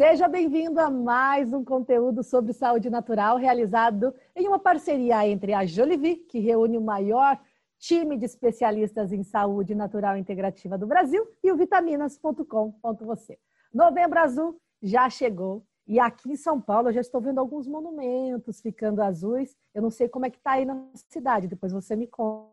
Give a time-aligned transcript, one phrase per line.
[0.00, 5.66] Seja bem-vindo a mais um conteúdo sobre saúde natural realizado em uma parceria entre a
[5.66, 7.38] Jolivie, que reúne o maior
[7.78, 13.38] time de especialistas em saúde natural integrativa do Brasil, e o vitaminas.com.você.
[13.74, 18.58] Novembro Azul já chegou e aqui em São Paulo eu já estou vendo alguns monumentos
[18.62, 19.54] ficando azuis.
[19.74, 22.48] Eu não sei como é que está aí na cidade, depois você me conta.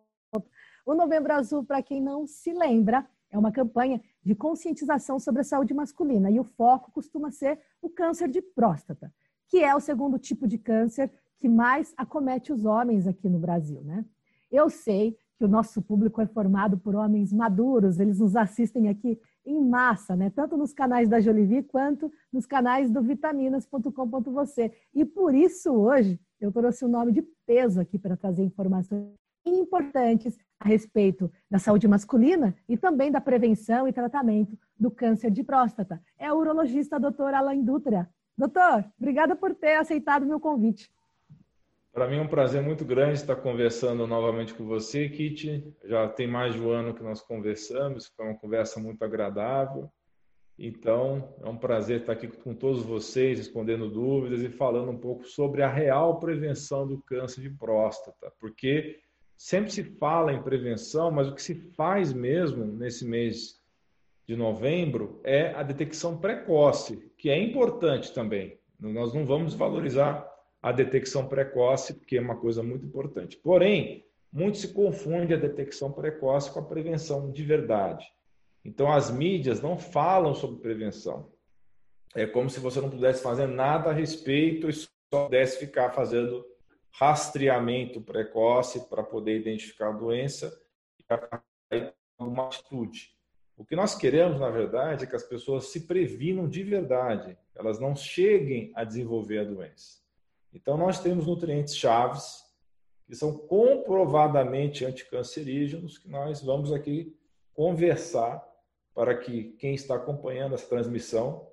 [0.85, 5.43] O Novembro Azul, para quem não se lembra, é uma campanha de conscientização sobre a
[5.45, 9.09] saúde masculina e o foco costuma ser o câncer de próstata,
[9.47, 11.09] que é o segundo tipo de câncer
[11.39, 14.03] que mais acomete os homens aqui no Brasil, né?
[14.51, 19.17] Eu sei que o nosso público é formado por homens maduros, eles nos assistem aqui
[19.45, 20.29] em massa, né?
[20.29, 24.73] Tanto nos canais da Jolivie quanto nos canais do vitaminas.com.você.
[24.93, 29.07] E por isso hoje eu trouxe um nome de peso aqui para trazer informações
[29.55, 35.43] importantes a respeito da saúde masculina e também da prevenção e tratamento do câncer de
[35.43, 36.01] próstata.
[36.17, 38.09] É o urologista doutor Alain Dutra.
[38.37, 40.91] Doutor, obrigada por ter aceitado o meu convite.
[41.91, 45.75] Para mim é um prazer muito grande estar conversando novamente com você, Kitty.
[45.85, 49.89] Já tem mais de um ano que nós conversamos, foi uma conversa muito agradável.
[50.59, 55.23] Então, é um prazer estar aqui com todos vocês, respondendo dúvidas e falando um pouco
[55.25, 58.99] sobre a real prevenção do câncer de próstata, porque
[59.37, 63.61] sempre se fala em prevenção, mas o que se faz mesmo nesse mês
[64.27, 68.59] de novembro é a detecção precoce, que é importante também.
[68.79, 70.27] Nós não vamos valorizar
[70.61, 73.37] a detecção precoce, porque é uma coisa muito importante.
[73.37, 78.05] Porém, muito se confunde a detecção precoce com a prevenção de verdade.
[78.65, 81.31] Então, as mídias não falam sobre prevenção.
[82.13, 86.45] É como se você não pudesse fazer nada a respeito e só pudesse ficar fazendo
[86.99, 90.51] rastreamento precoce para poder identificar a doença
[90.99, 93.15] e uma atitude.
[93.55, 97.79] O que nós queremos, na verdade, é que as pessoas se previnam de verdade, elas
[97.79, 99.97] não cheguem a desenvolver a doença.
[100.53, 102.43] Então, nós temos nutrientes chaves
[103.05, 107.15] que são comprovadamente anticancerígenos, que nós vamos aqui
[107.53, 108.43] conversar
[108.93, 111.47] para que quem está acompanhando essa transmissão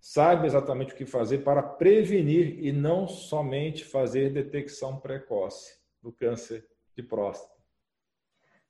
[0.00, 6.66] saiba exatamente o que fazer para prevenir e não somente fazer detecção precoce do câncer
[6.94, 7.56] de próstata.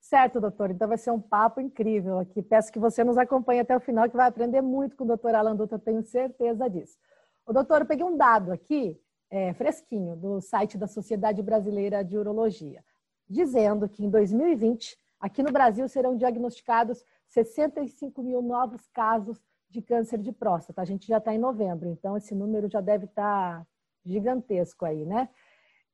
[0.00, 0.70] Certo, doutor.
[0.70, 2.40] Então vai ser um papo incrível aqui.
[2.40, 5.34] Peço que você nos acompanhe até o final, que vai aprender muito com o doutor
[5.34, 6.96] Alan Dutra, tenho certeza disso.
[7.44, 12.16] O doutor, eu peguei um dado aqui, é, fresquinho, do site da Sociedade Brasileira de
[12.16, 12.84] Urologia,
[13.28, 19.42] dizendo que em 2020, aqui no Brasil, serão diagnosticados 65 mil novos casos
[19.76, 20.80] de câncer de próstata.
[20.80, 23.66] A gente já está em novembro, então esse número já deve estar tá
[24.04, 25.28] gigantesco aí, né?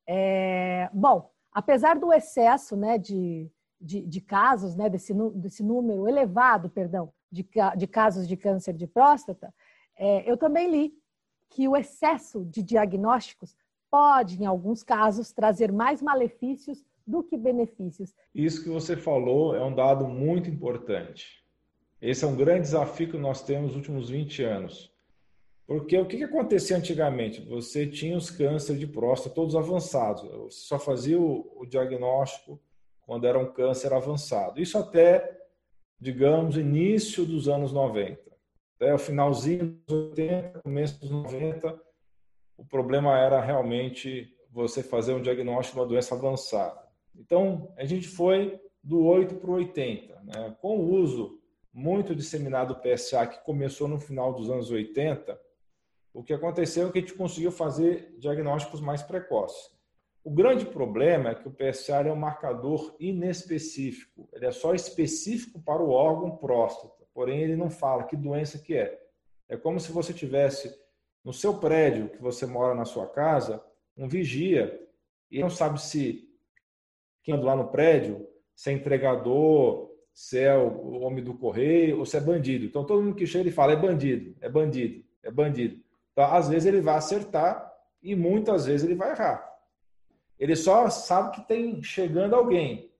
[0.07, 3.49] É, bom, apesar do excesso né, de,
[3.79, 7.45] de, de, casos, né, desse, desse número elevado, perdão, de,
[7.77, 9.53] de casos de câncer de próstata,
[9.97, 10.93] é, eu também li
[11.49, 13.55] que o excesso de diagnósticos
[13.91, 18.13] pode, em alguns casos, trazer mais malefícios do que benefícios.
[18.33, 21.42] Isso que você falou é um dado muito importante.
[22.03, 24.91] Esse é um grande desafio que nós temos nos últimos 20 anos.
[25.65, 27.39] Porque o que, que acontecia antigamente?
[27.45, 30.21] Você tinha os cânceres de próstata todos avançados.
[30.23, 32.61] Você só fazia o, o diagnóstico
[33.03, 34.59] quando era um câncer avançado.
[34.59, 35.45] Isso até,
[35.97, 38.19] digamos, início dos anos 90.
[38.75, 41.81] Até o finalzinho dos 80, começo dos 90,
[42.57, 46.85] o problema era realmente você fazer um diagnóstico de uma doença avançada.
[47.15, 50.21] Então, a gente foi do 8 para o 80.
[50.25, 50.57] Né?
[50.59, 51.41] Com o uso
[51.73, 55.39] muito disseminado o PSA, que começou no final dos anos 80,
[56.13, 59.73] o que aconteceu é que a gente conseguiu fazer diagnósticos mais precoces.
[60.23, 64.29] O grande problema é que o PSA é um marcador inespecífico.
[64.31, 68.75] Ele é só específico para o órgão próstata, porém ele não fala que doença que
[68.75, 69.01] é.
[69.49, 70.73] É como se você tivesse
[71.25, 73.63] no seu prédio, que você mora na sua casa,
[73.97, 74.79] um vigia
[75.29, 76.29] e não sabe se
[77.23, 82.15] quem lá no prédio, se é entregador, se é o homem do correio ou se
[82.15, 82.65] é bandido.
[82.65, 85.81] Então todo mundo que chega ele fala é bandido, é bandido, é bandido.
[86.11, 89.51] Então às vezes ele vai acertar e muitas vezes ele vai errar.
[90.37, 92.91] Ele só sabe que tem chegando alguém.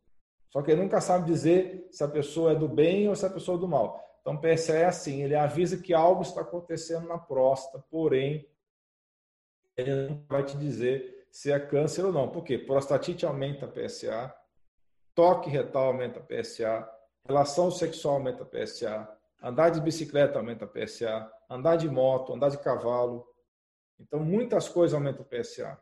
[0.50, 3.30] Só que ele nunca sabe dizer se a pessoa é do bem ou se a
[3.30, 4.04] pessoa é do mal.
[4.22, 8.48] Então PSA é assim, ele avisa que algo está acontecendo na próstata, porém
[9.76, 12.30] ele não vai te dizer se é câncer ou não.
[12.30, 12.58] Por quê?
[12.58, 14.34] Prostatite aumenta a PSA,
[15.14, 16.88] toque retal aumenta a PSA,
[17.25, 19.10] relação sexual aumenta a PSA,
[19.42, 23.25] andar de bicicleta aumenta a PSA, andar de moto, andar de cavalo.
[24.00, 25.80] Então, muitas coisas aumentam PSA.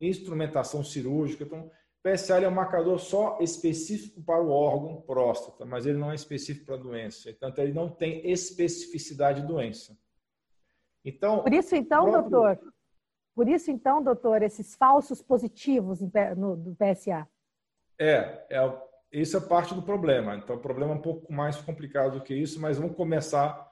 [0.00, 1.44] Instrumentação cirúrgica.
[1.44, 1.70] Então,
[2.02, 6.66] PSA é um marcador só específico para o órgão próstata, mas ele não é específico
[6.66, 7.30] para a doença.
[7.30, 9.96] Portanto, ele não tem especificidade de doença.
[11.04, 12.30] Então, por isso então, próprio...
[12.30, 12.74] doutor,
[13.34, 17.26] por isso então, doutor, esses falsos positivos do PSA.
[17.98, 20.36] É, é, isso é parte do problema.
[20.36, 23.66] Então, o problema é um pouco mais complicado do que isso, mas vamos começar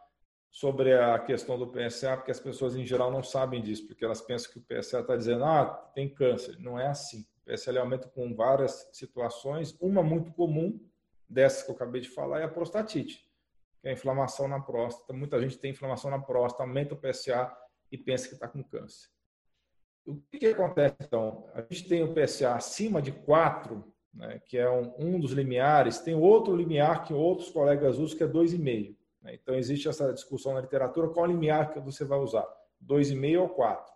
[0.51, 4.23] sobre a questão do PSA, porque as pessoas em geral não sabem disso, porque elas
[4.23, 6.59] pensam que o PSA está dizendo, ah, tem câncer.
[6.59, 7.27] Não é assim.
[7.47, 9.77] O PSA aumenta com várias situações.
[9.81, 10.81] Uma muito comum,
[11.29, 13.23] dessas que eu acabei de falar, é a prostatite,
[13.83, 15.13] que é a inflamação na próstata.
[15.13, 17.55] Muita gente tem inflamação na próstata, aumenta o PSA
[17.93, 19.09] e pensa que está com câncer.
[20.07, 21.51] O que, que, acontece então?
[21.53, 23.85] A gente tem o PSA acima de 4,
[24.17, 28.25] né, que é um, um dos limiares, tem outro limiar que outros colegas usam, que
[28.25, 28.97] é 2,5.
[29.23, 29.35] Né?
[29.35, 32.47] Então, existe essa discussão na literatura, qual limiar que você vai usar?
[32.85, 33.95] 2,5 ou 4?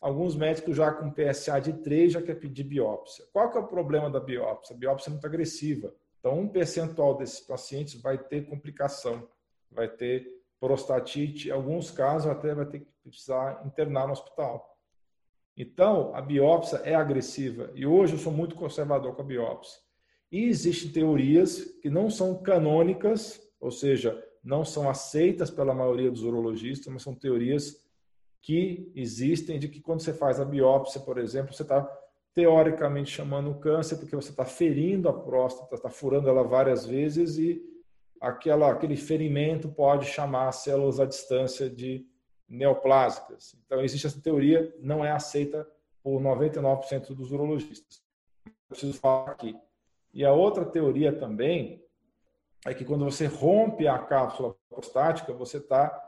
[0.00, 3.24] Alguns médicos já com PSA de 3 já quer pedir biópsia.
[3.32, 4.74] Qual que é o problema da biópsia?
[4.74, 5.94] A biópsia é muito agressiva.
[6.18, 9.28] Então, um percentual desses pacientes vai ter complicação,
[9.70, 10.26] vai ter
[10.58, 14.71] prostatite, em alguns casos até vai ter que precisar internar no hospital.
[15.56, 19.78] Então, a biópsia é agressiva e hoje eu sou muito conservador com a biópsia.
[20.30, 26.22] E existem teorias que não são canônicas, ou seja, não são aceitas pela maioria dos
[26.22, 27.82] urologistas, mas são teorias
[28.40, 31.86] que existem de que quando você faz a biópsia, por exemplo, você está
[32.34, 37.36] teoricamente chamando o câncer porque você está ferindo a próstata, está furando ela várias vezes
[37.36, 37.62] e
[38.20, 42.06] aquela, aquele ferimento pode chamar células à distância de
[42.52, 43.56] neoplásicas.
[43.64, 45.66] Então, existe essa teoria, não é aceita
[46.02, 48.02] por 99% dos urologistas.
[48.44, 49.56] Eu preciso falar aqui.
[50.12, 51.82] E a outra teoria também
[52.66, 55.98] é que quando você rompe a cápsula prostática, você está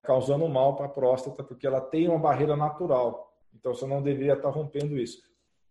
[0.00, 3.34] causando mal para a próstata, porque ela tem uma barreira natural.
[3.52, 5.22] Então, você não deveria estar tá rompendo isso.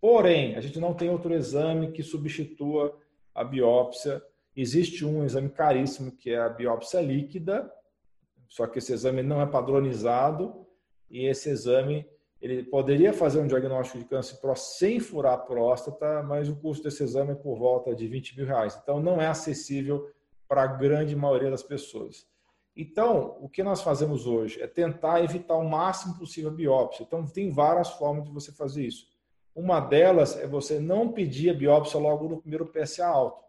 [0.02, 3.00] Porém, a gente não tem outro exame que substitua
[3.34, 4.22] a biópsia.
[4.54, 7.72] Existe um exame caríssimo, que é a biópsia líquida,
[8.54, 10.64] só que esse exame não é padronizado
[11.10, 12.08] e esse exame
[12.40, 17.02] ele poderia fazer um diagnóstico de câncer sem furar a próstata, mas o custo desse
[17.02, 18.80] exame é por volta de 20 mil reais.
[18.80, 20.08] Então, não é acessível
[20.48, 22.28] para a grande maioria das pessoas.
[22.78, 27.06] Então, o que nós fazemos hoje é tentar evitar o máximo possível a biópsia.
[27.08, 29.08] Então, tem várias formas de você fazer isso.
[29.56, 33.44] Uma delas é você não pedir a biópsia logo no primeiro PSA alto.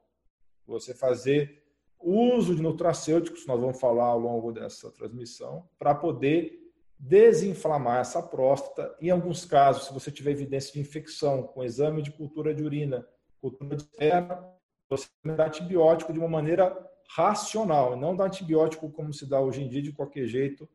[0.67, 1.63] Você fazer
[2.05, 6.61] uso de nutracêuticos, nós vamos falar ao longo dessa transmissão, para poder
[6.99, 8.95] desinflamar essa próstata.
[9.01, 13.07] Em alguns casos, se você tiver evidência de infecção com exame de cultura de urina,
[13.41, 14.53] cultura de esperma,
[14.89, 16.77] você dá antibiótico de uma maneira
[17.09, 20.69] racional, não dá antibiótico como se dá hoje em dia de qualquer jeito,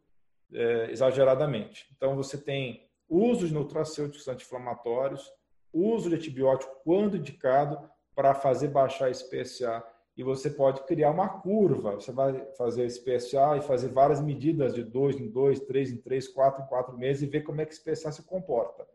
[0.51, 1.87] é, exageradamente.
[1.95, 5.31] Então, você tem uso de nutracêuticos anti-inflamatórios,
[5.71, 9.83] uso de antibiótico quando indicado para fazer baixar esse PSA
[10.19, 11.93] e você pode criar uma curva.
[11.93, 15.97] Você vai fazer esse PSA e fazer várias medidas de 2 em 2, 3 em
[15.97, 18.85] 3, 4 em 4 meses e ver como é que esse PSA se comporta.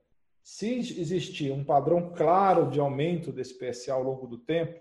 [0.43, 4.79] Se existir um padrão claro de aumento desse PSA ao longo do tempo,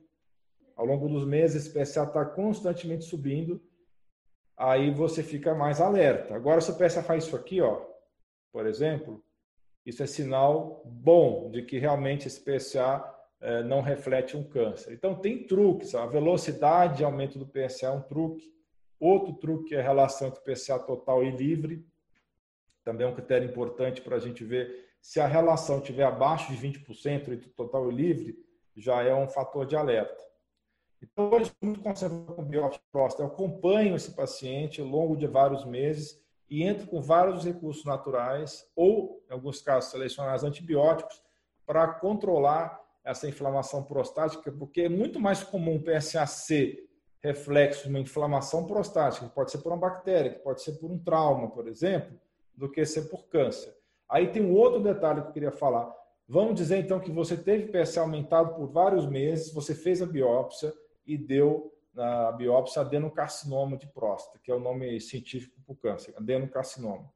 [0.76, 3.64] ao longo dos meses esse PSA está constantemente subindo,
[4.58, 6.36] aí você fica mais alerta.
[6.36, 7.86] Agora, se o PSA faz isso aqui, ó,
[8.52, 9.24] por exemplo,
[9.86, 13.13] isso é sinal bom de que realmente esse PSA
[13.66, 14.94] não reflete um câncer.
[14.94, 15.96] Então, tem truques.
[15.96, 18.54] A velocidade de aumento do PSA é um truque.
[19.00, 21.86] Outro truque é a relação entre PSA total e livre.
[22.84, 26.58] Também é um critério importante para a gente ver se a relação estiver abaixo de
[26.58, 28.38] 20% entre total e livre,
[28.74, 30.24] já é um fator de alerta.
[31.02, 33.24] Então, hoje, muito conservador com biópsia próstata.
[33.24, 38.66] Eu acompanho esse paciente ao longo de vários meses e entro com vários recursos naturais
[38.74, 41.22] ou, em alguns casos, selecionados antibióticos
[41.66, 46.88] para controlar essa inflamação prostática, porque é muito mais comum o PSA-C
[47.22, 50.92] reflexo de uma inflamação prostática, que pode ser por uma bactéria, que pode ser por
[50.92, 52.20] um trauma, por exemplo,
[52.56, 53.74] do que ser por câncer.
[54.10, 55.92] Aí tem um outro detalhe que eu queria falar.
[56.28, 60.74] Vamos dizer então que você teve PSA aumentado por vários meses, você fez a biópsia
[61.06, 66.14] e deu na biópsia adenocarcinoma de próstata, que é o nome científico para o câncer,
[66.18, 67.12] adenocarcinoma.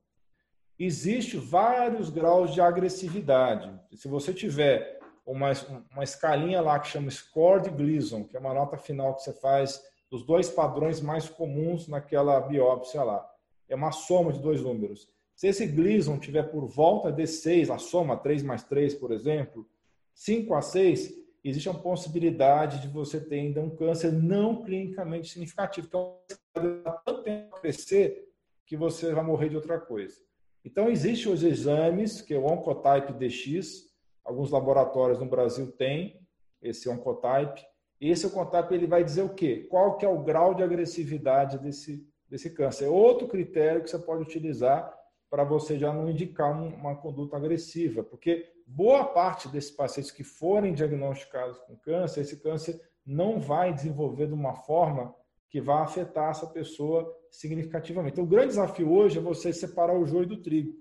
[0.80, 3.74] Existem vários graus de agressividade.
[3.96, 4.97] Se você tiver
[5.28, 5.52] uma,
[5.92, 9.34] uma escalinha lá que chama Score de Gleason, que é uma nota final que você
[9.34, 13.30] faz dos dois padrões mais comuns naquela biópsia lá.
[13.68, 15.12] É uma soma de dois números.
[15.36, 19.70] Se esse Gleason tiver por volta de 6, a soma 3 mais 3, por exemplo,
[20.16, 25.88] 5 a 6, existe uma possibilidade de você ter ainda um câncer não clinicamente significativo.
[25.88, 26.18] Então,
[26.56, 28.30] vai tanto tempo crescer
[28.66, 30.16] que você vai morrer de outra coisa.
[30.64, 33.87] Então, existem os exames, que é o Oncotype DX,
[34.28, 36.22] Alguns laboratórios no Brasil têm
[36.62, 37.66] esse Oncotype.
[38.00, 39.66] E esse Oncotype ele vai dizer o quê?
[39.70, 42.86] Qual que é o grau de agressividade desse desse câncer.
[42.86, 44.94] É outro critério que você pode utilizar
[45.30, 50.74] para você já não indicar uma conduta agressiva, porque boa parte desses pacientes que forem
[50.74, 55.14] diagnosticados com câncer, esse câncer não vai desenvolver de uma forma
[55.50, 58.14] que vai afetar essa pessoa significativamente.
[58.14, 60.74] Então, o grande desafio hoje é você separar o joio do trigo.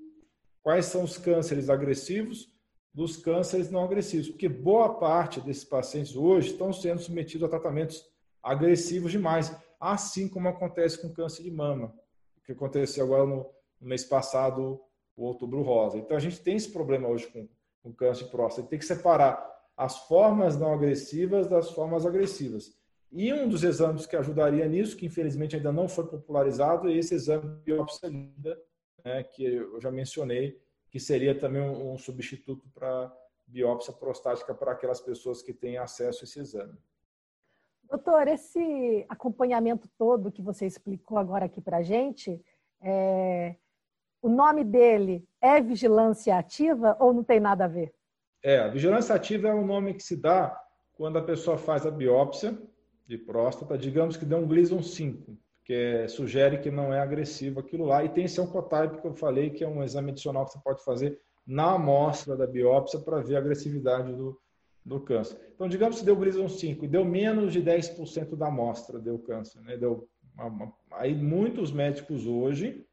[0.63, 2.53] Quais são os cânceres agressivos
[2.97, 4.31] dos cânceres não agressivos?
[4.31, 8.03] Porque boa parte desses pacientes hoje estão sendo submetidos a tratamentos
[8.43, 11.95] agressivos demais, assim como acontece com câncer de mama,
[12.43, 13.47] que aconteceu agora no,
[13.79, 14.81] mês passado,
[15.15, 15.99] o outubro rosa.
[15.99, 17.47] Então, a gente tem esse problema hoje com,
[17.83, 18.67] com câncer de próstata.
[18.67, 22.75] Tem que separar as formas não agressivas das formas agressivas.
[23.13, 27.15] E um dos exames que ajudaria nisso, que infelizmente ainda não foi popularizado, é esse
[27.15, 30.59] exame de biópsia né, que eu já mencionei,
[30.91, 33.13] que seria também um, um substituto para
[33.47, 36.77] biópsia prostática para aquelas pessoas que têm acesso a esse exame.
[37.85, 42.43] Doutor, esse acompanhamento todo que você explicou agora aqui para a gente,
[42.81, 43.55] é...
[44.21, 47.95] o nome dele é vigilância ativa ou não tem nada a ver?
[48.43, 50.61] É, a vigilância ativa é o nome que se dá
[50.95, 52.59] quando a pessoa faz a biópsia
[53.07, 57.59] de próstata, digamos que deu um Gleason 5, que é, sugere que não é agressivo
[57.59, 60.53] aquilo lá, e tem esse oncotype que eu falei, que é um exame adicional que
[60.53, 64.41] você pode fazer na amostra da biópsia para ver a agressividade do,
[64.85, 65.37] do câncer.
[65.53, 69.61] Então, digamos que deu Gleason 5 e deu menos de 10% da amostra, deu câncer.
[69.63, 69.77] Né?
[69.77, 70.73] Deu uma, uma...
[70.93, 72.87] Aí muitos médicos hoje,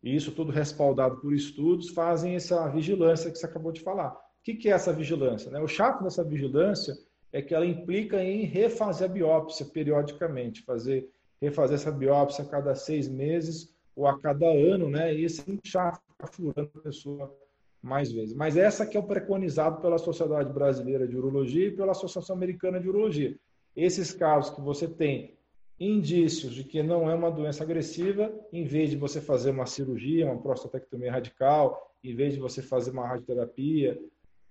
[0.00, 4.12] e isso tudo respaldado por estudos, fazem essa vigilância que você acabou de falar.
[4.12, 5.50] O que, que é essa vigilância?
[5.50, 5.60] Né?
[5.60, 6.94] O chato dessa vigilância
[7.32, 12.74] é que ela implica em refazer a biópsia periodicamente, fazer refazer essa biópsia a cada
[12.74, 15.14] seis meses ou a cada ano, né?
[15.14, 15.26] E
[15.64, 17.34] chato, ficar furando a pessoa
[17.82, 18.34] mais vezes.
[18.34, 22.80] Mas essa que é o preconizado pela Sociedade Brasileira de Urologia e pela Associação Americana
[22.80, 23.36] de Urologia.
[23.74, 25.36] Esses casos que você tem
[25.78, 30.26] indícios de que não é uma doença agressiva, em vez de você fazer uma cirurgia,
[30.26, 33.96] uma prostatectomia radical, em vez de você fazer uma radioterapia,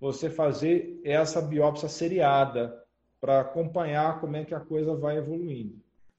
[0.00, 2.82] você fazer essa biópsia seriada
[3.20, 5.76] para acompanhar como é que a coisa vai evoluindo.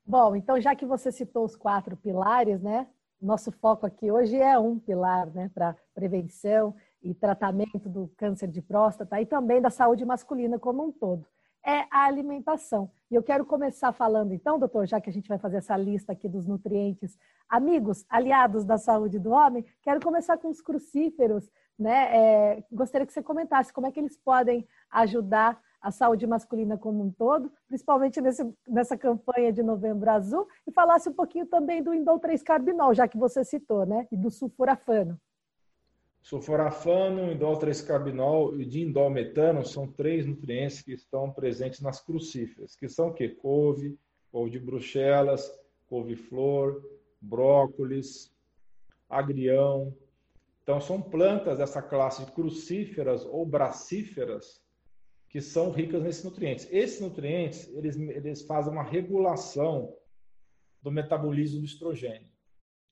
[0.09, 2.87] Bom, então já que você citou os quatro pilares, né?
[3.21, 8.59] Nosso foco aqui hoje é um pilar, né, para prevenção e tratamento do câncer de
[8.59, 11.27] próstata e também da saúde masculina como um todo.
[11.63, 12.89] É a alimentação.
[13.11, 16.11] E eu quero começar falando, então, doutor, já que a gente vai fazer essa lista
[16.11, 17.15] aqui dos nutrientes,
[17.47, 22.17] amigos, aliados da saúde do homem, quero começar com os crucíferos, né?
[22.17, 27.03] É, gostaria que você comentasse como é que eles podem ajudar a saúde masculina como
[27.03, 31.93] um todo, principalmente nesse, nessa campanha de Novembro Azul, e falasse um pouquinho também do
[31.93, 34.07] indol 3-carbinol, já que você citou, né?
[34.11, 35.19] E do sulforafano.
[36.21, 43.07] Sulforafano, indol 3-carbinol e diindolmetano são três nutrientes que estão presentes nas crucíferas, que são
[43.07, 43.29] o quê?
[43.29, 43.97] Couve,
[44.31, 45.49] couve de bruxelas,
[45.87, 46.83] couve-flor,
[47.21, 48.33] brócolis,
[49.09, 49.93] agrião,
[50.69, 54.61] então, são plantas dessa classe de crucíferas ou bracíferas
[55.29, 56.67] que são ricas nesses nutrientes.
[56.71, 59.95] Esses nutrientes, eles, eles fazem uma regulação
[60.81, 62.27] do metabolismo do estrogênio.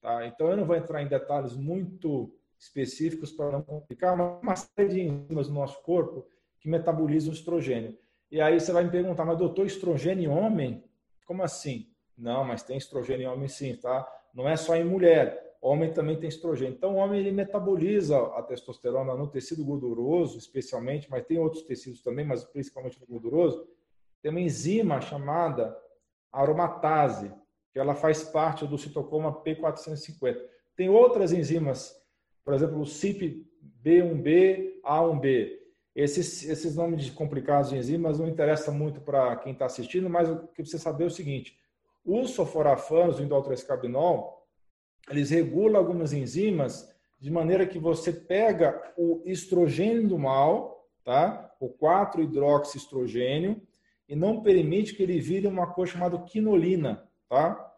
[0.02, 0.26] Tá?
[0.28, 4.90] Então, eu não vou entrar em detalhes muito específicos para não complicar, mas uma série
[4.90, 6.28] de enzimas no nosso corpo
[6.60, 7.98] que metabolizam o estrogênio.
[8.32, 10.84] E aí você vai me perguntar, mas doutor, estrogênio em homem?
[11.26, 11.90] Como assim?
[12.18, 14.08] Não, mas tem estrogênio em homem sim, tá?
[14.34, 16.74] Não é só em mulher homem também tem estrogênio.
[16.76, 22.02] Então, o homem ele metaboliza a testosterona no tecido gorduroso, especialmente, mas tem outros tecidos
[22.02, 23.68] também, mas principalmente no gorduroso.
[24.22, 25.78] Tem uma enzima chamada
[26.32, 27.32] aromatase,
[27.72, 30.38] que ela faz parte do citocroma P450.
[30.76, 31.96] Tem outras enzimas,
[32.44, 35.58] por exemplo, o CYP-B1B, A1B.
[35.96, 40.48] Esses, esses nomes complicados de enzimas não interessam muito para quem está assistindo, mas o
[40.50, 41.58] que você saber é o seguinte:
[42.06, 44.37] os sulforafanos, o indol 3-carbinol,
[45.10, 51.52] eles regulam algumas enzimas de maneira que você pega o estrogênio do mal, tá?
[51.60, 53.62] o 4-hidroxiestrogênio,
[54.08, 57.08] e não permite que ele vire uma coisa chamada quinolina.
[57.28, 57.76] Tá?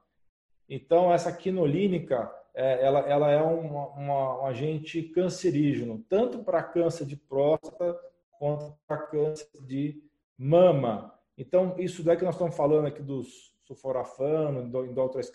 [0.67, 7.05] Então, essa quinolínica é, ela, ela é uma, uma, um agente cancerígeno, tanto para câncer
[7.05, 7.97] de próstata
[8.37, 10.03] quanto para câncer de
[10.37, 11.13] mama.
[11.37, 15.29] Então, isso daí que nós estamos falando aqui dos sulforafano, do indol 3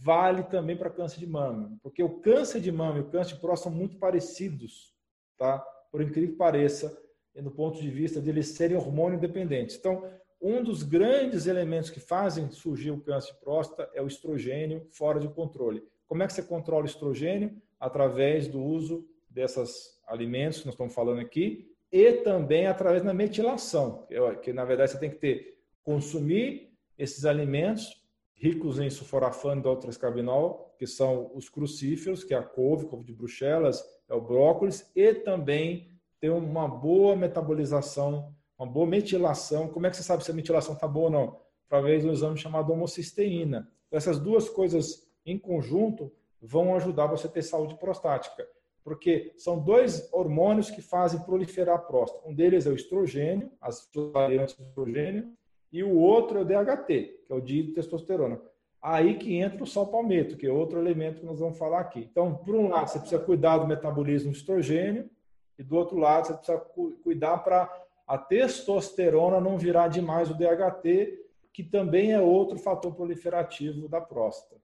[0.00, 3.40] vale também para câncer de mama, porque o câncer de mama e o câncer de
[3.40, 4.94] próstata são muito parecidos,
[5.36, 5.58] tá?
[5.90, 6.96] Por incrível que pareça,
[7.34, 9.76] no ponto de vista de eles serem hormônio dependentes.
[9.76, 14.86] Então, um dos grandes elementos que fazem surgir o câncer de próstata é o estrogênio
[14.90, 15.82] fora de controle.
[16.06, 17.60] Como é que você controla o estrogênio?
[17.78, 24.04] Através do uso desses alimentos que nós estamos falando aqui e também através da metilação,
[24.06, 28.02] que, que na verdade você tem que ter consumir esses alimentos
[28.38, 33.12] ricos em sulforafano e doltrascarbinol, que são os crucíferos, que é a couve, couve de
[33.12, 35.90] bruxelas, é o brócolis, e também
[36.20, 39.68] tem uma boa metabolização, uma boa metilação.
[39.68, 41.40] Como é que você sabe se a metilação está boa ou não?
[41.66, 43.70] Através de um exame chamado homocisteína.
[43.86, 48.48] Então, essas duas coisas em conjunto vão ajudar você a ter saúde prostática.
[48.82, 52.26] Porque são dois hormônios que fazem proliferar a próstata.
[52.26, 55.36] Um deles é o estrogênio, as variantes do estrogênio,
[55.72, 56.86] e o outro é o DHT,
[57.26, 58.40] que é o dihidrotestosterona.
[58.80, 62.08] Aí que entra o salpalmeto, que é outro elemento que nós vamos falar aqui.
[62.10, 65.10] Então, por um lado, você precisa cuidar do metabolismo estrogênio,
[65.58, 66.58] e do outro lado, você precisa
[67.02, 67.68] cuidar para
[68.06, 71.18] a testosterona não virar demais o DHT,
[71.52, 74.62] que também é outro fator proliferativo da próstata.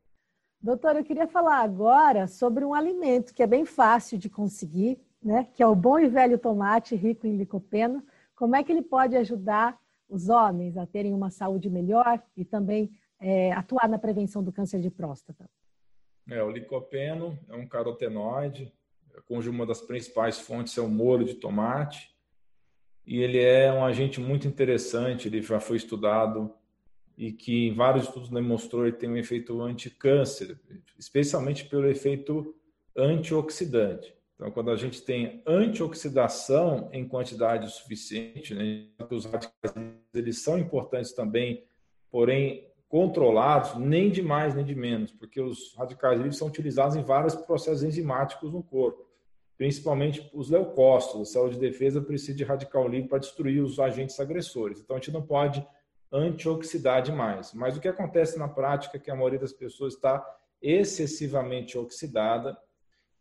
[0.61, 5.49] Doutora, eu queria falar agora sobre um alimento que é bem fácil de conseguir, né?
[5.53, 8.03] que é o bom e velho tomate rico em licopeno.
[8.35, 12.91] Como é que ele pode ajudar os homens a terem uma saúde melhor e também
[13.21, 15.49] é, atuar na prevenção do câncer de próstata?
[16.29, 18.73] É, o licopeno é um carotenoide,
[19.27, 22.15] cuja uma das principais fontes é o molho de tomate,
[23.07, 26.53] e ele é um agente muito interessante, ele já foi estudado
[27.17, 30.59] e que em vários estudos demonstrou que tem um efeito anticâncer,
[30.99, 32.55] especialmente pelo efeito
[32.97, 34.15] antioxidante.
[34.35, 39.75] Então, quando a gente tem antioxidação em quantidade suficiente, né, os radicais
[40.13, 41.65] eles são importantes também,
[42.11, 47.03] porém controlados, nem de mais nem de menos, porque os radicais livres são utilizados em
[47.03, 49.05] vários processos enzimáticos no corpo,
[49.57, 51.21] principalmente os leucócitos.
[51.21, 54.81] A célula de defesa precisa de radical livre para destruir os agentes agressores.
[54.81, 55.65] Então, a gente não pode
[56.13, 57.53] antioxidar demais.
[57.53, 60.25] Mas o que acontece na prática é que a maioria das pessoas está
[60.63, 62.57] excessivamente oxidada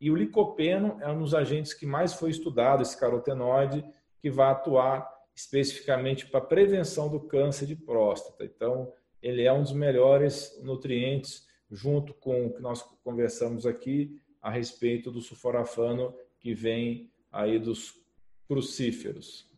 [0.04, 3.86] e o licopeno é um dos agentes que mais foi estudado, esse carotenoide,
[4.20, 8.44] que vai atuar especificamente para a prevenção do câncer de próstata.
[8.44, 8.92] Então,
[9.22, 15.10] ele é um dos melhores nutrientes, junto com o que nós conversamos aqui a respeito
[15.10, 17.98] do sulforafano que vem aí dos
[18.46, 19.50] crucíferos.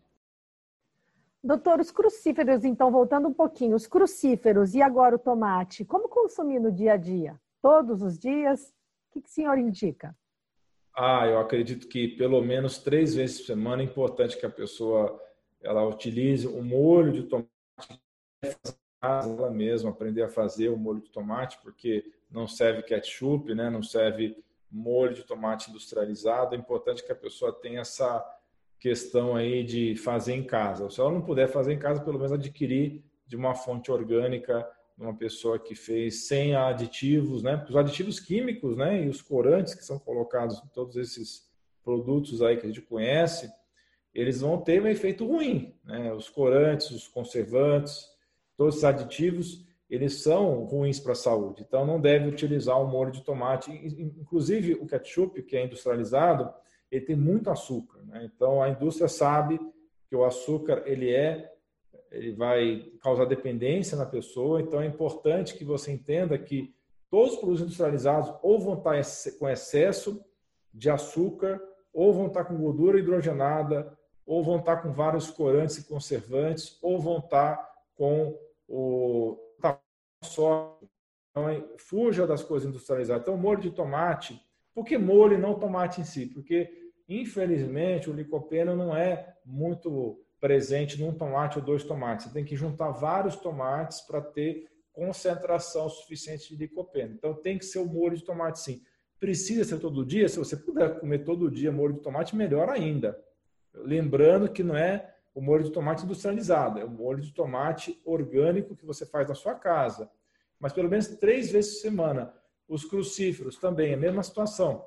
[1.44, 6.60] Doutor, os crucíferos, então, voltando um pouquinho, os crucíferos e agora o tomate, como consumir
[6.60, 7.42] no dia a dia?
[7.64, 8.70] Todos os dias?
[9.10, 10.16] O que, que o senhor indica?
[10.96, 15.22] Ah, eu acredito que pelo menos três vezes por semana é importante que a pessoa
[15.62, 17.50] ela utilize o molho de tomate
[19.02, 23.70] ela mesma aprender a fazer o molho de tomate, porque não serve ketchup, né?
[23.70, 24.36] não serve
[24.72, 26.56] molho de tomate industrializado.
[26.56, 28.24] É importante que a pessoa tenha essa
[28.80, 30.90] questão aí de fazer em casa.
[30.90, 35.16] Se ela não puder fazer em casa, pelo menos adquirir de uma fonte orgânica uma
[35.16, 37.64] pessoa que fez sem aditivos, né?
[37.70, 39.04] Os aditivos químicos, né?
[39.04, 41.50] E os corantes que são colocados em todos esses
[41.84, 43.52] produtos aí que a gente conhece,
[44.14, 46.14] eles vão ter um efeito ruim, né?
[46.14, 48.08] Os corantes, os conservantes,
[48.56, 51.64] todos esses aditivos, eles são ruins para a saúde.
[51.68, 56.52] Então não deve utilizar o molho de tomate, inclusive o ketchup que é industrializado,
[56.90, 58.30] ele tem muito açúcar, né?
[58.34, 59.60] Então a indústria sabe
[60.08, 61.55] que o açúcar ele é
[62.12, 64.62] ele vai causar dependência na pessoa.
[64.62, 66.74] Então é importante que você entenda que
[67.10, 69.02] todos os produtos industrializados ou vão estar
[69.40, 70.24] com excesso
[70.74, 71.62] de açúcar,
[71.94, 77.00] ou vão estar com gordura hidrogenada, ou vão estar com vários corantes e conservantes, ou
[77.00, 78.38] vão estar com
[78.68, 79.40] o
[80.24, 80.80] só
[81.36, 83.22] então, fuja das coisas industrializadas.
[83.24, 84.42] Então, molho de tomate,
[84.74, 86.28] por que molho e não tomate em si?
[86.28, 92.28] Porque, infelizmente, o licopeno não é muito presente num tomate ou dois tomates.
[92.28, 97.16] Você tem que juntar vários tomates para ter concentração suficiente de licopeno.
[97.16, 98.84] Então tem que ser o molho de tomate sim.
[99.20, 100.30] Precisa ser todo dia?
[100.30, 103.20] Se você puder comer todo dia molho de tomate, melhor ainda.
[103.74, 108.76] Lembrando que não é o molho de tomate industrializado, é o molho de tomate orgânico
[108.76, 110.12] que você faz na sua casa.
[110.60, 112.32] Mas pelo menos três vezes por semana.
[112.68, 114.86] Os crucíferos também, a mesma situação.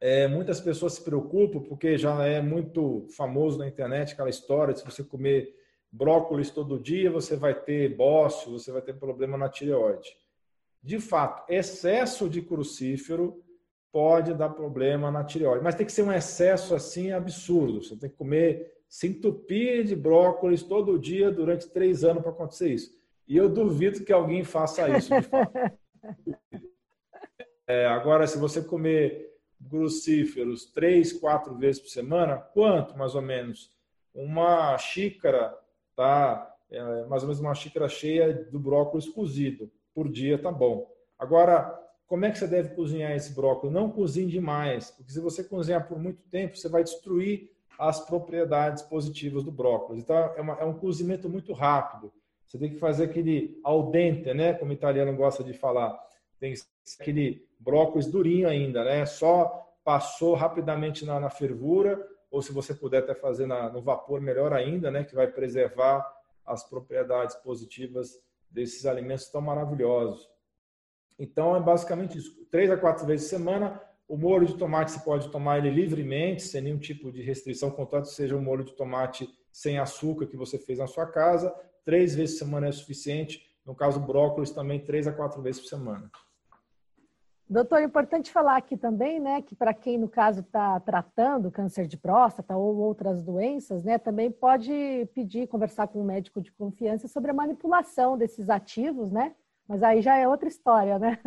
[0.00, 4.80] É, muitas pessoas se preocupam porque já é muito famoso na internet aquela história de
[4.80, 5.54] se você comer
[5.90, 10.16] brócolis todo dia, você vai ter bócio, você vai ter problema na tireoide.
[10.82, 13.42] De fato, excesso de crucífero
[13.90, 17.82] pode dar problema na tireoide, mas tem que ser um excesso assim absurdo.
[17.82, 22.72] Você tem que comer se entupir de brócolis todo dia durante três anos para acontecer
[22.72, 22.96] isso.
[23.26, 25.10] E eu duvido que alguém faça isso.
[27.70, 29.27] É, agora, se você comer
[29.68, 33.72] crucíferos três, quatro vezes por semana, quanto mais ou menos?
[34.14, 35.56] Uma xícara,
[35.94, 36.54] tá?
[36.70, 40.90] É, mais ou menos uma xícara cheia do brócolis cozido por dia, tá bom.
[41.18, 43.74] Agora, como é que você deve cozinhar esse brócolis?
[43.74, 48.82] Não cozinhe demais, porque se você cozinhar por muito tempo, você vai destruir as propriedades
[48.82, 50.02] positivas do brócolis.
[50.02, 52.12] Então, é, uma, é um cozimento muito rápido.
[52.46, 54.54] Você tem que fazer aquele al dente, né?
[54.54, 55.98] Como o italiano gosta de falar.
[56.40, 56.54] Tem
[56.98, 59.04] aquele brócolis durinho ainda, né?
[59.06, 64.20] Só passou rapidamente na, na fervura, ou se você puder até fazer na, no vapor,
[64.20, 65.04] melhor ainda, né?
[65.04, 66.06] Que vai preservar
[66.44, 70.28] as propriedades positivas desses alimentos tão maravilhosos.
[71.18, 72.34] Então, é basicamente isso.
[72.50, 73.80] Três a quatro vezes por semana.
[74.06, 78.08] O molho de tomate você pode tomar ele livremente, sem nenhum tipo de restrição, contanto
[78.08, 81.54] seja um molho de tomate sem açúcar que você fez na sua casa.
[81.84, 83.46] Três vezes por semana é suficiente.
[83.66, 86.10] No caso, brócolis também, três a quatro vezes por semana.
[87.50, 91.96] Doutor, importante falar aqui também, né, que para quem, no caso, está tratando câncer de
[91.96, 97.30] próstata ou outras doenças, né, também pode pedir, conversar com um médico de confiança sobre
[97.30, 99.34] a manipulação desses ativos, né?
[99.66, 101.18] Mas aí já é outra história, né?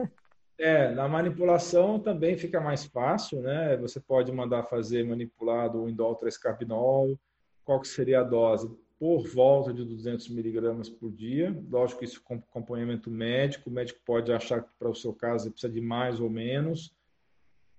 [0.60, 3.76] É, na manipulação também fica mais fácil, né?
[3.78, 7.18] Você pode mandar fazer manipulado o indol 3-carbinol,
[7.66, 8.70] qual que seria a dose?
[9.02, 11.60] Por volta de 200 miligramas por dia.
[11.72, 15.50] Lógico que isso com acompanhamento médico, o médico pode achar que para o seu caso
[15.50, 16.96] precisa de mais ou menos.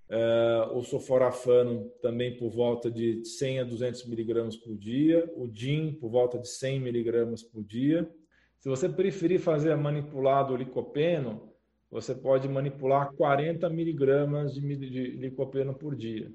[0.09, 5.33] É, o sulforafano também por volta de 100 a 200 miligramas por dia.
[5.37, 8.11] O DIN por volta de 100 miligramas por dia.
[8.59, 11.53] Se você preferir fazer manipulado licopeno,
[11.89, 16.33] você pode manipular 40 miligramas de, de licopeno por dia.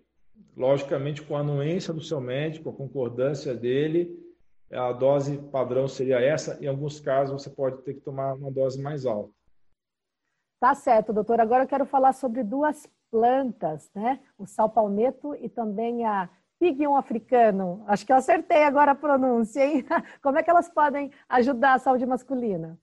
[0.55, 4.26] Logicamente, com a anuência do seu médico, a concordância dele,
[4.71, 6.63] a dose padrão seria essa.
[6.63, 9.31] Em alguns casos, você pode ter que tomar uma dose mais alta.
[10.59, 11.39] Tá certo, doutor.
[11.39, 14.19] Agora eu quero falar sobre duas plantas, né?
[14.37, 17.83] O sal palmeto e também a pigion africano.
[17.87, 19.85] Acho que eu acertei agora a pronúncia, hein?
[20.21, 22.79] Como é que elas podem ajudar a saúde masculina?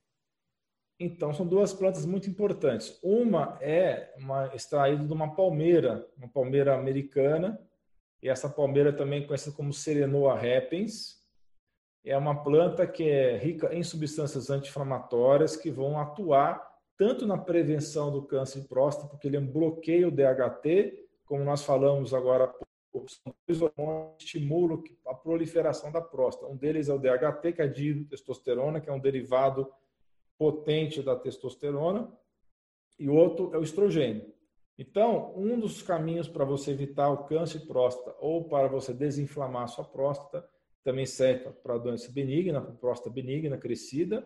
[0.99, 2.99] Então, são duas plantas muito importantes.
[3.03, 7.61] Uma é uma, extraída de uma palmeira, uma palmeira americana,
[8.23, 11.24] e essa palmeira também é conhecida como Serenoa repens.
[12.05, 18.13] É uma planta que é rica em substâncias anti-inflamatórias que vão atuar tanto na prevenção
[18.13, 22.55] do câncer de próstata, porque ele bloqueia o DHT, como nós falamos agora,
[23.09, 26.53] são dois hormônios que estimulam a proliferação da próstata.
[26.53, 29.69] Um deles é o DHT, que é a dihidrotestosterona, que é um derivado
[30.39, 32.13] potente da testosterona,
[32.99, 34.33] e o outro é o estrogênio.
[34.79, 39.63] Então, um dos caminhos para você evitar o câncer de próstata ou para você desinflamar
[39.65, 40.49] a sua próstata,
[40.85, 44.25] também serve para doença benigna, para próstata benigna crescida,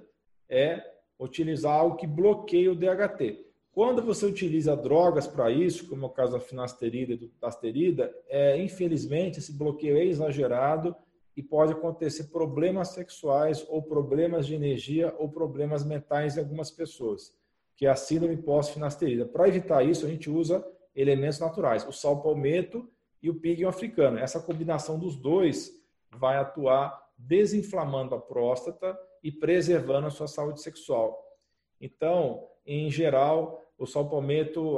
[0.49, 0.83] é
[1.19, 3.47] utilizar algo que bloqueie o DHT.
[3.71, 8.13] Quando você utiliza drogas para isso, como é o caso da finasterida e do tasterida,
[8.29, 10.97] é, infelizmente esse bloqueio é exagerado
[11.37, 17.33] e pode acontecer problemas sexuais ou problemas de energia ou problemas mentais em algumas pessoas,
[17.77, 19.25] que é a síndrome pós-finasterida.
[19.25, 20.67] Para evitar isso, a gente usa
[20.97, 22.91] elementos naturais, o sal palmeto
[23.23, 24.19] e o píguio africano.
[24.19, 25.78] Essa combinação dos dois
[26.11, 31.19] vai atuar desinflamando a próstata e preservando a sua saúde sexual.
[31.81, 34.11] Então, em geral, o sal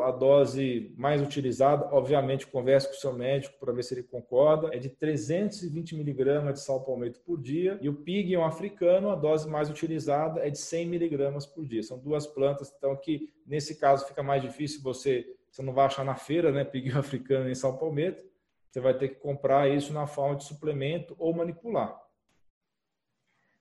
[0.05, 4.69] a dose mais utilizada, obviamente converse com o seu médico para ver se ele concorda,
[4.75, 7.79] é de 320 miligramas de sal por dia.
[7.81, 11.83] E o pigion africano, a dose mais utilizada é de 100 miligramas por dia.
[11.83, 16.05] São duas plantas, então que nesse caso fica mais difícil você, você não vai achar
[16.05, 17.79] na feira, né, pigion africano em sal.
[18.71, 22.01] Você vai ter que comprar isso na forma de suplemento ou manipular.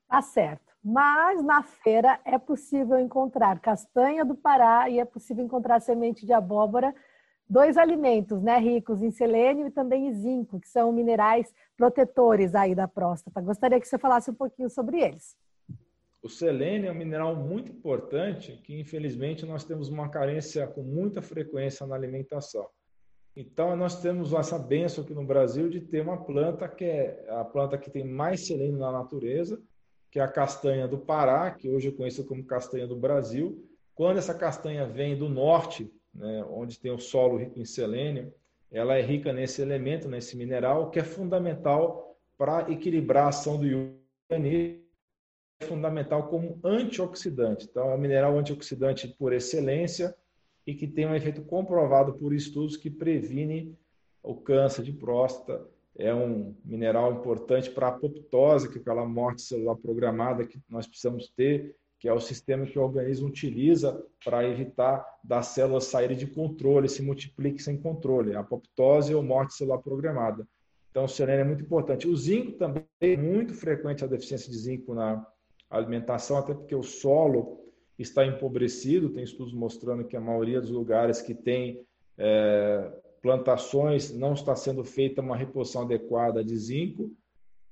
[0.07, 0.69] Tá certo.
[0.83, 6.33] Mas na feira é possível encontrar castanha do Pará e é possível encontrar semente de
[6.33, 6.95] abóbora,
[7.49, 12.73] dois alimentos, né, ricos em selênio e também em zinco, que são minerais protetores aí
[12.73, 13.41] da próstata.
[13.41, 15.35] Gostaria que você falasse um pouquinho sobre eles.
[16.21, 21.21] O selênio é um mineral muito importante que, infelizmente, nós temos uma carência com muita
[21.21, 22.67] frequência na alimentação.
[23.39, 27.45] Então, nós temos essa benção aqui no Brasil de ter uma planta que é a
[27.45, 29.61] planta que tem mais selênio na natureza
[30.11, 33.63] que é a castanha do Pará, que hoje é conhecida como castanha do Brasil.
[33.93, 38.33] Quando essa castanha vem do norte, né, onde tem o solo rico em selênio,
[38.71, 43.65] ela é rica nesse elemento, nesse mineral, que é fundamental para equilibrar a ação do
[44.29, 44.83] organismo,
[45.61, 47.67] é fundamental como antioxidante.
[47.69, 50.15] Então, é um mineral antioxidante por excelência
[50.69, 53.75] e que tem um efeito comprovado por estudos que previne
[54.21, 59.41] o câncer de próstata, é um mineral importante para a apoptose, que é aquela morte
[59.41, 64.47] celular programada que nós precisamos ter, que é o sistema que o organismo utiliza para
[64.47, 70.47] evitar das células saírem de controle, se multipliquem sem controle, apoptose ou morte celular programada.
[70.91, 72.07] Então, o selênio é muito importante.
[72.07, 75.25] O zinco também é muito frequente a deficiência de zinco na
[75.67, 77.68] alimentação, até porque o solo
[78.01, 79.09] está empobrecido.
[79.09, 81.85] Tem estudos mostrando que a maioria dos lugares que tem
[82.17, 87.11] é, plantações não está sendo feita uma reposição adequada de zinco.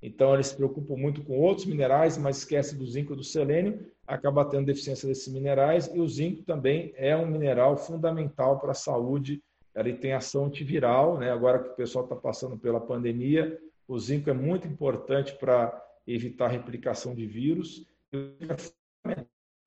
[0.02, 3.88] Então, eles se preocupam muito com outros minerais, mas esquece do zinco e do selênio,
[4.06, 5.88] acaba tendo deficiência desses minerais.
[5.88, 9.42] E o zinco também é um mineral fundamental para a saúde.
[9.76, 11.32] Ele tem ação antiviral, né?
[11.32, 16.46] agora que o pessoal está passando pela pandemia, o zinco é muito importante para evitar
[16.46, 17.86] a replicação de vírus.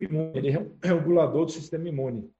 [0.00, 2.30] Ele é um regulador do sistema imune.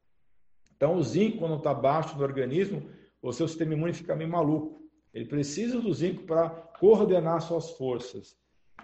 [0.75, 2.89] Então, o zinco, quando está baixo no organismo,
[3.21, 4.81] o seu sistema imune fica meio maluco.
[5.13, 8.35] Ele precisa do zinco para coordenar suas forças.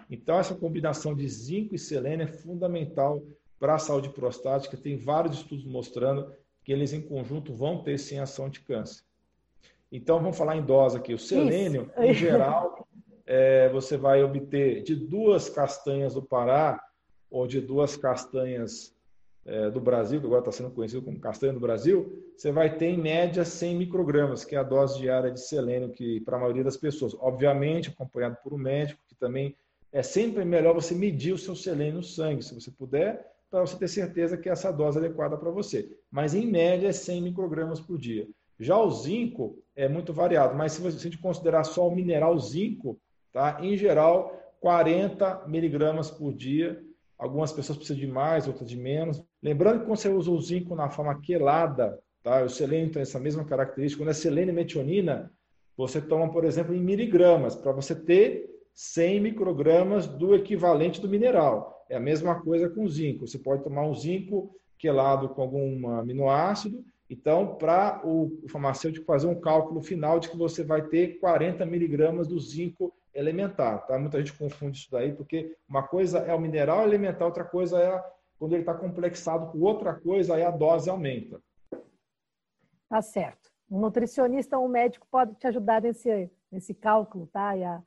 [0.09, 3.23] Então, essa combinação de zinco e selênio é fundamental
[3.59, 4.77] para a saúde prostática.
[4.77, 6.31] Tem vários estudos mostrando
[6.63, 9.03] que eles, em conjunto, vão ter sim ação de câncer.
[9.91, 11.13] Então, vamos falar em dose aqui.
[11.13, 12.03] O selênio, Isso.
[12.03, 12.87] em geral,
[13.25, 16.79] é, você vai obter de duas castanhas do Pará
[17.29, 18.95] ou de duas castanhas
[19.45, 22.87] é, do Brasil, que agora está sendo conhecido como castanha do Brasil, você vai ter
[22.87, 26.63] em média 100 microgramas, que é a dose diária de selênio que para a maioria
[26.63, 29.55] das pessoas, obviamente acompanhado por um médico, que também
[29.91, 33.77] é sempre melhor você medir o seu selênio no sangue, se você puder, para você
[33.77, 35.89] ter certeza que essa dose é adequada para você.
[36.11, 38.27] Mas em média é 100 microgramas por dia.
[38.59, 42.99] Já o zinco é muito variado, mas se você considerar só o mineral zinco,
[43.31, 43.59] tá?
[43.61, 46.83] Em geral, 40 miligramas por dia
[47.17, 49.23] Algumas pessoas precisam de mais, outras de menos.
[49.41, 52.43] Lembrando que quando você usa o zinco na forma quelada, tá?
[52.43, 54.03] o selênio tem essa mesma característica.
[54.03, 55.31] Quando é selênio e metionina,
[55.75, 61.85] você toma, por exemplo, em miligramas, para você ter 100 microgramas do equivalente do mineral.
[61.89, 63.27] É a mesma coisa com o zinco.
[63.27, 66.83] Você pode tomar um zinco quelado com algum aminoácido.
[67.09, 72.27] Então, para o farmacêutico fazer um cálculo final de que você vai ter 40 miligramas
[72.27, 73.97] do zinco elementar, tá?
[73.97, 78.03] Muita gente confunde isso daí, porque uma coisa é o mineral elementar, outra coisa é
[78.37, 81.41] quando ele está complexado com outra coisa, aí a dose aumenta.
[82.87, 83.49] Tá certo.
[83.69, 87.57] Um nutricionista ou um médico pode te ajudar nesse, nesse cálculo, tá?
[87.57, 87.81] E a,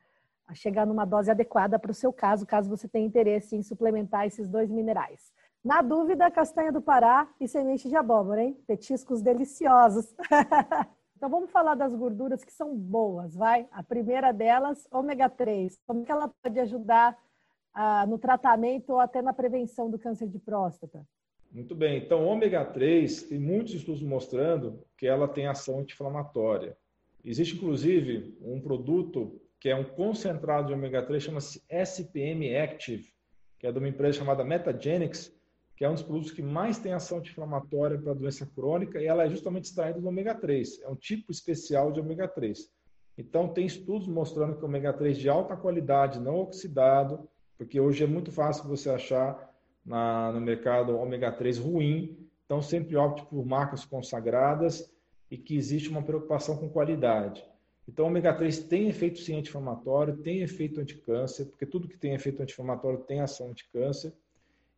[0.49, 4.27] a chegar numa dose adequada para o seu caso, caso você tenha interesse em suplementar
[4.27, 5.33] esses dois minerais.
[5.65, 8.61] Na dúvida, castanha do Pará e semente de abóbora, hein?
[8.67, 10.13] Petiscos deliciosos.
[11.21, 13.69] Então vamos falar das gorduras que são boas, vai?
[13.73, 15.79] A primeira delas, ômega 3.
[15.87, 17.15] Como que ela pode ajudar
[17.75, 21.07] ah, no tratamento ou até na prevenção do câncer de próstata?
[21.53, 21.99] Muito bem.
[21.99, 26.75] Então, ômega 3, tem muitos estudos mostrando que ela tem ação anti-inflamatória.
[27.23, 33.13] Existe, inclusive, um produto que é um concentrado de ômega 3, chama-se SPM Active,
[33.59, 35.31] que é de uma empresa chamada Metagenics,
[35.81, 39.25] que é um dos produtos que mais tem ação anti-inflamatória para doença crônica, e ela
[39.25, 40.83] é justamente extraída do ômega 3.
[40.83, 42.71] É um tipo especial de ômega 3.
[43.17, 48.05] Então, tem estudos mostrando que o ômega 3 de alta qualidade, não oxidado, porque hoje
[48.05, 49.51] é muito fácil você achar
[49.83, 54.93] na, no mercado ômega 3 ruim, então sempre opte por marcas consagradas
[55.31, 57.43] e que existe uma preocupação com qualidade.
[57.89, 62.13] Então, o ômega 3 tem efeito sim anti-inflamatório, tem efeito anticâncer, porque tudo que tem
[62.13, 64.13] efeito anti-inflamatório tem ação anticâncer.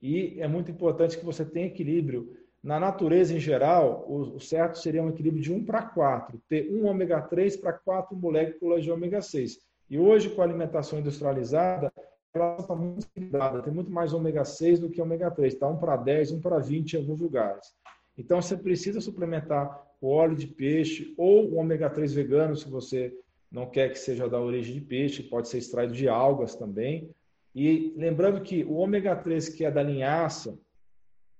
[0.02, 2.36] E é muito importante que você tenha equilíbrio.
[2.62, 6.86] Na natureza em geral, o, certo seria um equilíbrio de 1 para 4, ter um
[6.86, 9.58] ômega 3 para 4 moléculas de ômega 6.
[9.88, 11.92] E hoje, com a alimentação industrializada,
[12.34, 15.76] ela está muito equilibrada, tem muito mais ômega 6 do que ômega 3, está 1
[15.76, 17.74] para 10, 1 para 20 em alguns lugares.
[18.16, 23.12] Então, você precisa suplementar o óleo de peixe ou o ômega 3 vegano, se você
[23.50, 27.10] não quer que seja da origem de peixe, pode ser extraído de algas também.
[27.54, 30.58] E lembrando que o ômega 3, que é da linhaça,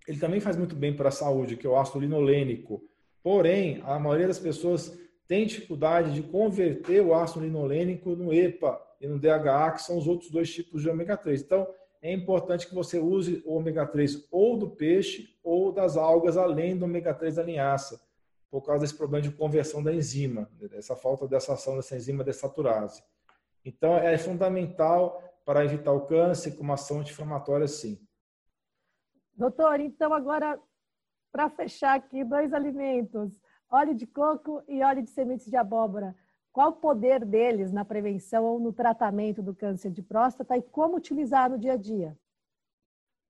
[0.07, 2.83] ele também faz muito bem para a saúde, que é o ácido linolênico.
[3.23, 9.07] Porém, a maioria das pessoas tem dificuldade de converter o ácido linolênico no EPA e
[9.07, 11.43] no DHA, que são os outros dois tipos de ômega 3.
[11.43, 11.67] Então,
[12.03, 16.77] é importante que você use o ômega 3 ou do peixe ou das algas, além
[16.77, 18.01] do ômega 3 da linhaça,
[18.51, 23.03] por causa desse problema de conversão da enzima, dessa falta dessa ação dessa enzima dessaturase.
[23.65, 27.99] Então, é fundamental para evitar o câncer com uma ação anti-inflamatória, sim.
[29.35, 30.59] Doutor, então agora,
[31.33, 36.15] para fechar aqui, dois alimentos, óleo de coco e óleo de sementes de abóbora.
[36.53, 40.97] Qual o poder deles na prevenção ou no tratamento do câncer de próstata e como
[40.97, 42.17] utilizar no dia a dia?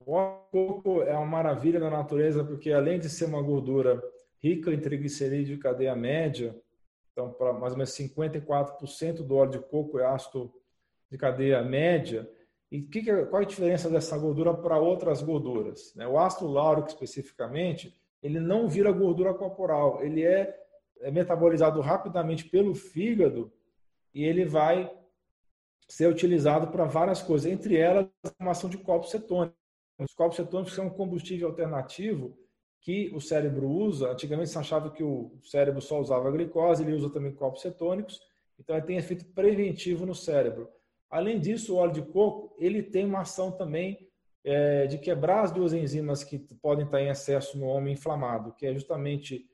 [0.04, 4.02] O óleo de coco é uma maravilha da natureza porque além de ser uma gordura
[4.42, 6.60] rica em triglicerídeo de cadeia média,
[7.12, 10.52] então para mais ou menos 54% do óleo de coco é ácido
[11.12, 12.26] de cadeia média.
[12.70, 15.94] E que que, qual é a diferença dessa gordura para outras gorduras?
[15.94, 16.08] Né?
[16.08, 20.58] O ácido láurico, especificamente, ele não vira gordura corporal, ele é,
[21.00, 23.52] é metabolizado rapidamente pelo fígado
[24.14, 24.90] e ele vai
[25.86, 29.58] ser utilizado para várias coisas, entre elas a formação de corpos cetônicos.
[29.98, 32.38] Os corpos cetônicos são um combustível alternativo
[32.80, 34.12] que o cérebro usa.
[34.12, 38.18] Antigamente se achava que o cérebro só usava glicose, ele usa também corpos cetônicos,
[38.58, 40.70] então ele tem efeito preventivo no cérebro.
[41.12, 44.08] Além disso, o óleo de coco ele tem uma ação também
[44.42, 48.64] é, de quebrar as duas enzimas que podem estar em excesso no homem inflamado, que
[48.64, 49.46] é justamente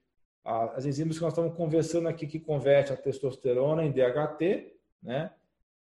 [0.44, 5.32] as enzimas que nós estamos conversando aqui que converte a testosterona em DHT, né?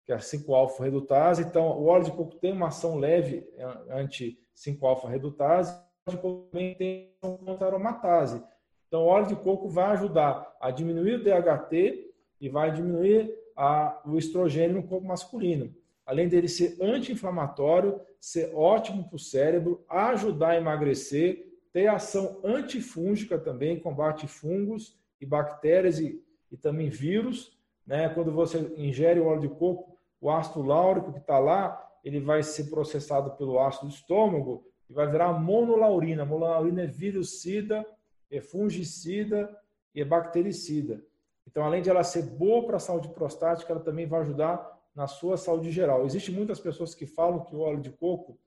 [0.07, 1.43] que é a 5-alfa-redutase.
[1.43, 3.65] Então, o óleo de coco tem uma ação leve é,
[4.01, 8.43] anti-5-alfa-redutase, o óleo de coco também tem ação contra aromatase.
[8.89, 14.03] Então, o óleo de coco vai ajudar a diminuir o DHT e vai diminuir a,
[14.05, 15.75] o estrogênio no corpo masculino.
[16.05, 23.39] Além dele ser anti-inflamatório, ser ótimo para o cérebro, ajudar a emagrecer, ter ação antifúngica
[23.39, 27.59] também, combate fungos e bactérias e, e também vírus.
[27.87, 28.09] Né?
[28.09, 32.43] Quando você ingere o óleo de coco, o ácido láurico que está lá, ele vai
[32.43, 36.25] ser processado pelo ácido do estômago e vai virar monolaurina.
[36.25, 37.85] Monolaurina é virucida,
[38.31, 39.55] é fungicida
[39.95, 41.03] e é bactericida.
[41.47, 45.07] Então, além de ela ser boa para a saúde prostática, ela também vai ajudar na
[45.07, 46.05] sua saúde geral.
[46.05, 48.39] Existem muitas pessoas que falam que o óleo de coco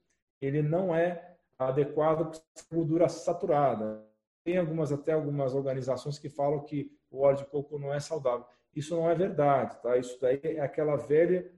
[0.41, 4.03] ele não é adequado para gordura saturada.
[4.43, 8.45] Tem algumas até algumas organizações que falam que o óleo de coco não é saudável.
[8.75, 9.97] Isso não é verdade, tá?
[9.97, 11.51] Isso daí é aquela velha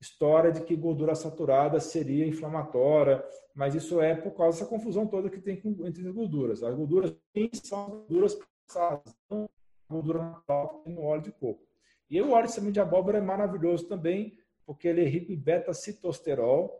[0.00, 3.24] história de que gordura saturada seria inflamatória,
[3.54, 6.62] mas isso é por causa dessa confusão toda que tem entre as gorduras.
[6.62, 7.14] As gorduras
[7.64, 9.48] são gorduras processadas, não
[9.88, 11.66] gordura natural no óleo de coco.
[12.10, 15.36] E o óleo de semente de abóbora é maravilhoso também, porque ele é rico em
[15.36, 16.78] beta-citosterol,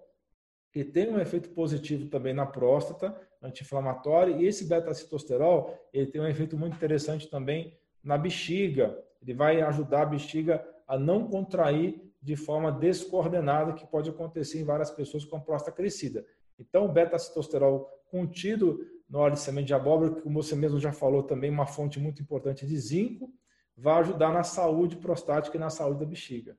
[0.70, 6.26] que tem um efeito positivo também na próstata, anti-inflamatório, e esse beta-citosterol, ele tem um
[6.26, 8.98] efeito muito interessante também na bexiga.
[9.22, 14.64] Ele vai ajudar a bexiga a não contrair de forma descoordenada, que pode acontecer em
[14.64, 16.26] várias pessoas com próstata crescida.
[16.58, 20.92] Então, o beta-citosterol contido no óleo de semente de abóbora, que como você mesmo já
[20.92, 23.32] falou também, uma fonte muito importante de zinco,
[23.76, 26.56] vai ajudar na saúde prostática e na saúde da bexiga.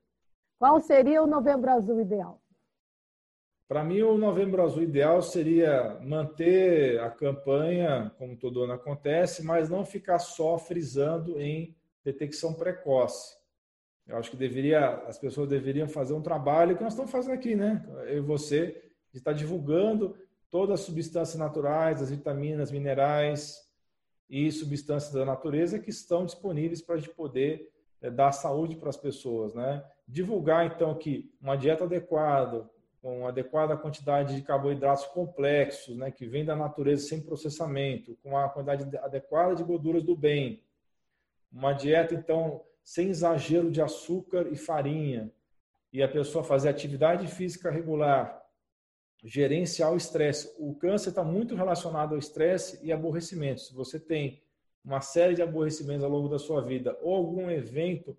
[0.58, 2.42] Qual seria o novembro azul ideal?
[3.68, 9.68] Para mim, o novembro azul ideal seria manter a campanha, como todo ano acontece, mas
[9.68, 13.38] não ficar só frisando em detecção precoce.
[14.06, 17.54] Eu acho que deveria, as pessoas deveriam fazer um trabalho que nós estamos fazendo aqui,
[17.54, 17.86] né?
[18.08, 20.16] Eu e você, de estar divulgando
[20.50, 23.58] todas as substâncias naturais, as vitaminas, minerais
[24.28, 28.88] e substâncias da natureza que estão disponíveis para a gente poder é, dar saúde para
[28.88, 29.84] as pessoas, né?
[30.06, 32.68] Divulgar então que uma dieta adequada,
[33.00, 38.48] com adequada quantidade de carboidratos complexos, né, que vem da natureza sem processamento, com a
[38.48, 40.62] quantidade adequada de gorduras do bem,
[41.50, 45.32] uma dieta então sem exagero de açúcar e farinha,
[45.92, 48.39] e a pessoa fazer atividade física regular,
[49.22, 50.54] gerenciar o estresse.
[50.58, 53.60] O câncer está muito relacionado ao estresse e aborrecimento.
[53.60, 54.42] Se você tem
[54.84, 58.16] uma série de aborrecimentos ao longo da sua vida ou algum evento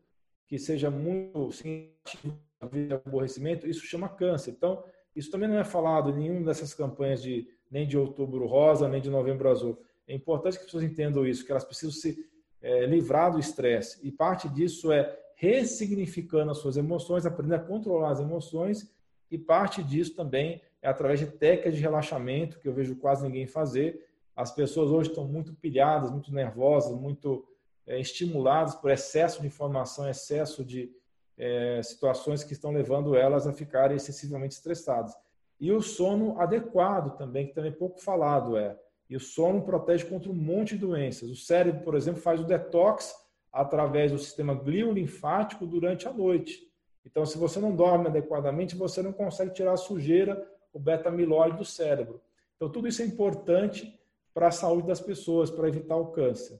[0.48, 2.38] que seja muito significativo
[2.72, 4.52] de aborrecimento, isso chama câncer.
[4.52, 4.84] Então,
[5.16, 9.02] isso também não é falado em nenhuma dessas campanhas de nem de outubro rosa, nem
[9.02, 9.82] de novembro azul.
[10.08, 12.30] É importante que as pessoas entendam isso, que elas precisam se
[12.62, 14.00] é, livrar do estresse.
[14.06, 18.94] E parte disso é ressignificando as suas emoções, aprender a controlar as emoções,
[19.32, 23.46] e parte disso também é através de técnicas de relaxamento, que eu vejo quase ninguém
[23.46, 24.08] fazer.
[24.36, 27.46] As pessoas hoje estão muito pilhadas, muito nervosas, muito
[27.86, 30.92] é, estimuladas por excesso de informação, excesso de
[31.38, 35.16] é, situações que estão levando elas a ficarem excessivamente estressadas.
[35.60, 38.78] E o sono adequado também, que também pouco falado é.
[39.08, 41.30] E o sono protege contra um monte de doenças.
[41.30, 43.14] O cérebro, por exemplo, faz o detox
[43.52, 46.72] através do sistema gliolinfático durante a noite.
[47.06, 51.66] Então, se você não dorme adequadamente, você não consegue tirar a sujeira o beta-amiloide do
[51.66, 52.22] cérebro.
[52.56, 54.00] Então, tudo isso é importante
[54.34, 56.60] para a saúde das pessoas, para evitar o câncer.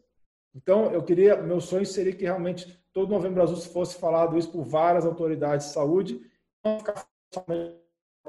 [0.54, 4.64] Então, eu queria, meu sonho seria que realmente todo Novembro Azul fosse falado isso por
[4.64, 6.22] várias autoridades de saúde,
[6.64, 7.78] não ficar somente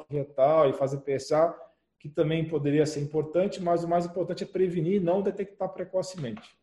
[0.09, 1.55] retal e fazer PSA,
[1.99, 6.57] que também poderia ser importante, mas o mais importante é prevenir e não detectar precocemente.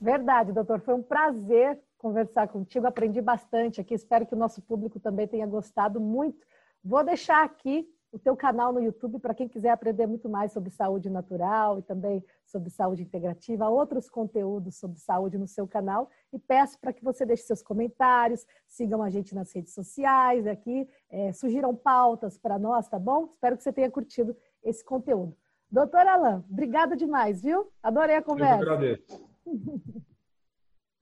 [0.00, 0.80] Verdade, doutor.
[0.80, 2.86] Foi um prazer conversar contigo.
[2.86, 3.92] Aprendi bastante aqui.
[3.92, 6.46] Espero que o nosso público também tenha gostado muito.
[6.82, 10.70] Vou deixar aqui o teu canal no YouTube para quem quiser aprender muito mais sobre
[10.70, 16.38] saúde natural e também sobre saúde integrativa, outros conteúdos sobre saúde no seu canal e
[16.38, 21.32] peço para que você deixe seus comentários, sigam a gente nas redes sociais aqui, é,
[21.32, 23.26] sugiram pautas para nós, tá bom?
[23.32, 25.36] Espero que você tenha curtido esse conteúdo.
[25.70, 27.70] Doutor Alain, obrigada demais, viu?
[27.82, 28.64] Adorei a conversa.
[28.64, 29.30] Eu agradeço.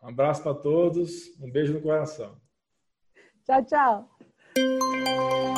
[0.01, 2.37] Um abraço para todos, um beijo no coração.
[3.45, 5.58] Tchau, tchau.